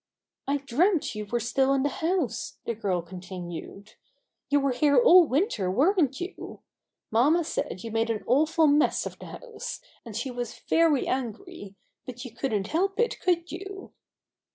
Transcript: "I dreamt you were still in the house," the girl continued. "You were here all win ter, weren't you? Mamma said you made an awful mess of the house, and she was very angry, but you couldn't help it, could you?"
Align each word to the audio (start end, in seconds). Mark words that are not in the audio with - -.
"I 0.47 0.57
dreamt 0.57 1.13
you 1.13 1.27
were 1.27 1.39
still 1.39 1.75
in 1.75 1.83
the 1.83 1.89
house," 1.89 2.57
the 2.65 2.73
girl 2.73 3.03
continued. 3.03 3.93
"You 4.49 4.59
were 4.59 4.71
here 4.71 4.97
all 4.97 5.27
win 5.27 5.47
ter, 5.47 5.69
weren't 5.69 6.19
you? 6.19 6.61
Mamma 7.11 7.43
said 7.43 7.83
you 7.83 7.91
made 7.91 8.09
an 8.09 8.23
awful 8.25 8.65
mess 8.65 9.05
of 9.05 9.19
the 9.19 9.27
house, 9.27 9.79
and 10.03 10.17
she 10.17 10.31
was 10.31 10.57
very 10.57 11.07
angry, 11.07 11.75
but 12.07 12.25
you 12.25 12.31
couldn't 12.33 12.69
help 12.69 12.99
it, 12.99 13.19
could 13.19 13.51
you?" 13.51 13.93